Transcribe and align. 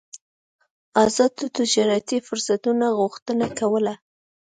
ازادو 1.07 1.45
تجارتي 1.57 2.17
فرصتونو 2.27 2.85
غوښتنه 2.99 3.45
کوله. 3.59 3.93